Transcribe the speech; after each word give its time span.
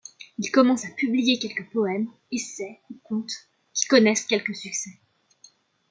Il 0.39 0.49
commence 0.49 0.83
à 0.83 0.89
publier 0.89 1.37
quelques 1.37 1.69
poèmes, 1.71 2.11
essais, 2.31 2.79
ou 2.89 2.95
contes, 3.03 3.33
qui 3.71 3.85
connaissent 3.85 4.25
quelque 4.25 4.51
succès. 4.51 4.99